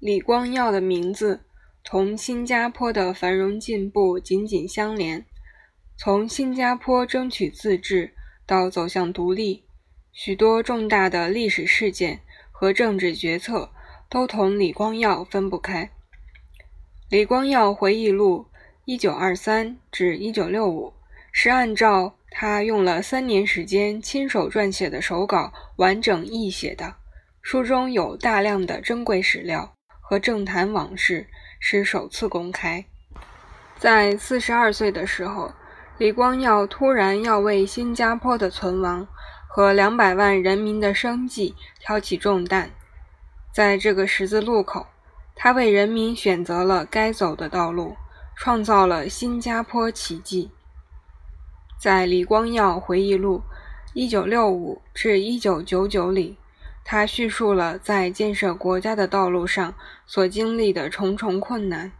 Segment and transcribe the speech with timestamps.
[0.00, 1.40] 李光耀的名字
[1.82, 5.26] 同新加坡的繁荣进步紧紧相连。
[5.96, 8.14] 从新加坡争取自治
[8.46, 9.64] 到走向独立，
[10.12, 12.20] 许多重大的历史事件
[12.52, 13.72] 和政治决策
[14.08, 15.90] 都同李光耀分不开。
[17.10, 18.46] 李光耀回忆录
[18.86, 20.92] （一九二三至一九六五）
[21.32, 26.94] 是按照他用了三年时间亲手撰写的手稿完整译写的，
[27.42, 29.74] 书中有大量的珍贵史料
[30.08, 31.26] 和政坛往事，
[31.60, 32.82] 是首次公开。
[33.76, 35.52] 在四十二岁的时候。
[35.98, 39.04] 李光耀突然要为新加坡的存亡
[39.48, 42.70] 和两百万人民的生计挑起重担，
[43.52, 44.86] 在这个十字路口，
[45.34, 47.96] 他为人民选择了该走的道路，
[48.36, 50.52] 创造了新加坡奇迹。
[51.80, 53.42] 在李光耀回忆录
[53.92, 56.38] （一九六五至一九九九）里，
[56.90, 59.74] 他叙述了在建设国家的道路上
[60.06, 61.92] 所经历的重重困难。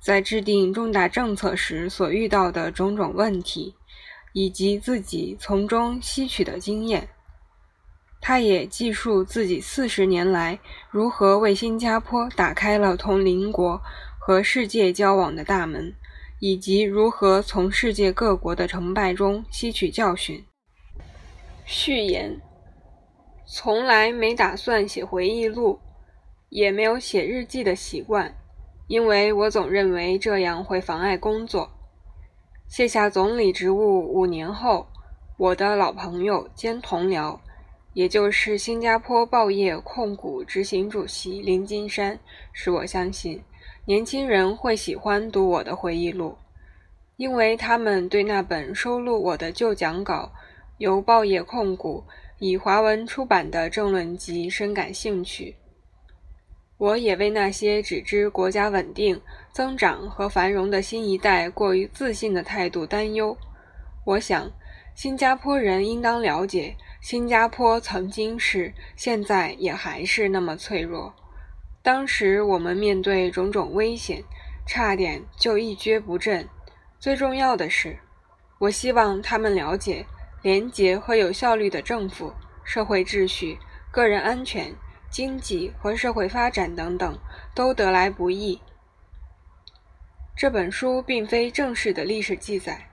[0.00, 3.76] 在制定重大政策时所遇到的种种问题，
[4.32, 7.08] 以及自己从中吸取的经验，
[8.20, 10.58] 他也记述自己四十年来
[10.90, 13.80] 如何为新加坡打开了同邻国
[14.18, 15.94] 和世界交往的大门，
[16.40, 20.44] 以及如何从世界各国的成败中吸取教训。
[21.64, 22.40] 序言：
[23.52, 25.80] 从来没打算写回忆录，
[26.50, 28.32] 也没有写日记的习惯。
[28.86, 31.68] 因为我总认为这样会妨碍工作。
[32.68, 34.86] 卸下总理职务五年后，
[35.36, 37.36] 我的老朋友兼同僚，
[37.92, 42.16] 也就是新加坡报业控股执行主席林金山，
[42.52, 43.42] 使我相信
[43.84, 46.36] 年轻人会喜欢读我的回忆录，
[47.16, 50.30] 因为他们对那本收录我的旧讲稿、
[50.78, 52.04] 由报业控股
[52.40, 55.54] 以华文出版的政论集深感兴趣。
[56.78, 59.20] 我也为那些只知国家稳定、
[59.52, 63.36] 增长和繁荣的新一代过于自信的态度担忧。
[64.06, 64.50] 我想，
[64.94, 71.14] 新加坡人应当了解，新加坡曾经是，现在也还是那么脆弱。
[71.82, 74.24] 当时我们面对种种危险，
[74.66, 76.48] 差点就一蹶不振。
[76.98, 77.98] 最重要的是，
[78.58, 80.06] 我希望他们了解，
[80.42, 82.32] 廉洁和有效率的政府、
[82.64, 83.58] 社会秩序、
[83.90, 84.74] 个人安全。
[85.10, 87.18] 经济和社会发展等等
[87.52, 88.60] 都得来不易。
[90.36, 92.88] 这本书并非正式的历史记载，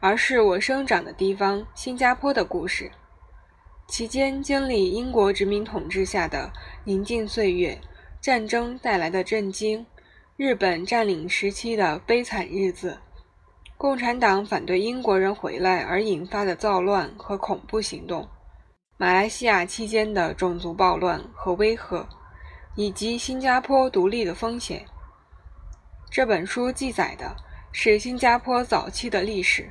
[0.00, 2.90] 而是我生长的地方新加坡的故事。
[3.86, 7.80] 期间经历英国殖民统治下的宁静岁月、
[8.20, 9.86] 战争带来的震惊、
[10.36, 12.98] 日本占领时期的悲惨日子、
[13.80, 18.28] 共产党反对英国人回来而引发的躁乱和恐怖行动。
[18.98, 22.06] 马来西亚期间的种族暴乱和威吓，
[22.76, 24.84] 以及新加坡独立的风险。
[26.10, 27.34] 这本书记载的
[27.72, 29.66] 是新加坡早期的历史，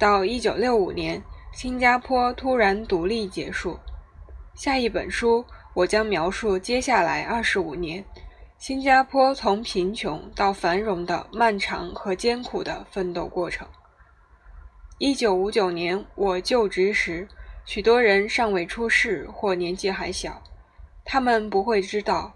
[0.00, 1.22] 到1965年，
[1.52, 3.78] 新加坡突然独立结束。
[4.56, 5.44] 下一本书，
[5.74, 8.04] 我将描述接下来25年，
[8.66, 13.68] 新加坡从贫穷到繁荣的漫长和艰苦的奋斗过程。
[15.00, 17.28] 1959年，我就职时。
[17.66, 20.42] 许多人尚未出世或年纪还小，
[21.04, 22.32] 他们不会知道，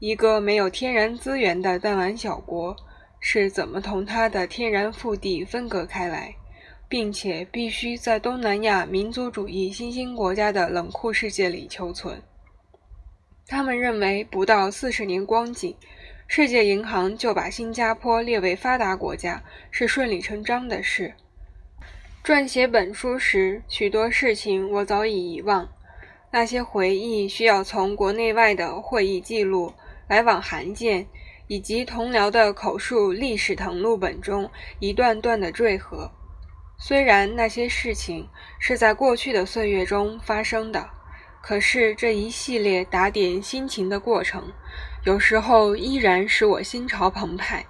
[0.00, 2.74] 一个没有天然资源的弹丸小国
[3.20, 6.34] 是怎么同它的天然腹地分隔开来，
[6.88, 12.20] 并且必须在东南亚民族主义新兴国家的冷酷世界里求存。
[13.50, 15.74] 他们认为，不到四十年光景，
[16.26, 21.14] 世界银行就把新加坡列为发达国家是顺理成章的事。
[22.22, 25.66] 撰写本书时，许多事情我早已遗忘。
[26.30, 29.72] 那些回忆需要从国内外的会议记录、
[30.08, 31.06] 来往函件
[31.46, 36.10] 以及同僚的口述历史誊录本中一段段的缀合。
[36.78, 38.28] 虽然那些事情
[38.60, 40.90] 是在过去的岁月中发生的，
[41.40, 44.52] 可是这一系列打点心情的过程，
[45.04, 47.64] 有时候依然使我心潮澎湃。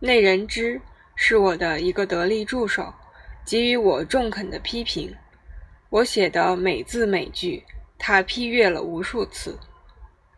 [0.00, 0.80] 内人之
[1.14, 2.92] 是我的一个得力助手。
[3.44, 5.12] 给予我中肯的批评，
[5.90, 7.64] 我写的每字每句，
[7.98, 9.58] 他批阅了无数次。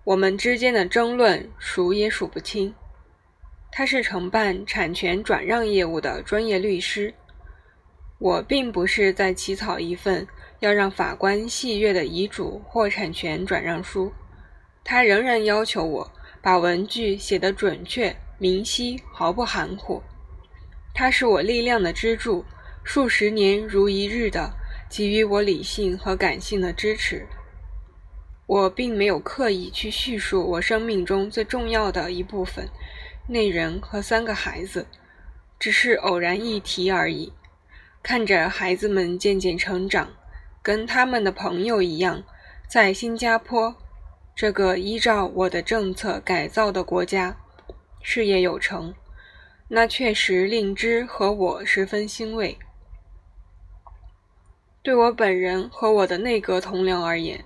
[0.05, 2.75] 我们之间的争论数也数不清。
[3.71, 7.13] 他是承办产权转让业务的专业律师，
[8.19, 10.27] 我并不是在起草一份
[10.65, 14.11] 要让法官细阅的遗嘱或产权转让书。
[14.83, 20.03] 他仍然要求我把文句写得准确、明晰，毫不含糊。
[20.95, 22.45] 他是我力量的支柱。
[22.83, 24.53] 数十年如一日的
[24.91, 27.27] 给予我理性和感性的支持。
[28.47, 32.69] 我并没有刻意去叙述我生命中最重要的一部分——
[33.27, 34.87] 那人和三个孩子，
[35.59, 37.33] 只是偶然一提而已。
[38.03, 40.11] 看着孩子们渐渐成长，
[40.65, 42.23] 跟他们的朋友一样，
[42.67, 43.77] 在新加坡
[44.35, 47.37] 这个依照我的政策改造的国家，
[48.01, 48.95] 事业有成，
[49.69, 52.57] 那确实令之和我十分欣慰。
[54.83, 57.45] 对我本人和我的内阁同僚而言，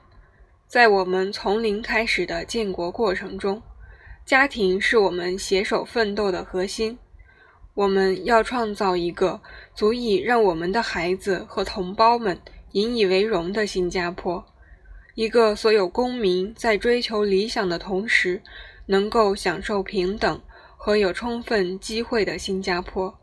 [0.69, 3.61] 在我们从零开始的建国过程中，
[4.25, 6.97] 家庭是我们携手奋斗的核心。
[7.75, 9.41] 我们要创造一个
[9.75, 12.41] 足以让我们的孩子和同胞们
[12.73, 14.45] 引以为荣的新加坡，
[15.15, 18.43] 一个所有公民在追求理想的同时，
[18.87, 20.41] 能够享受平等
[20.77, 23.19] 和有充分机会的新加坡。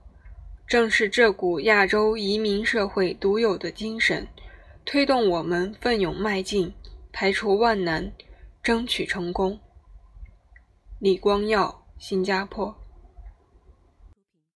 [0.67, 4.27] 正是这股亚洲移民社会独有的精神，
[4.83, 6.73] 推动我们奋勇迈进，
[7.13, 8.11] 排除万难，
[8.63, 9.59] 争取成功。
[10.99, 12.75] 李光耀，新加坡。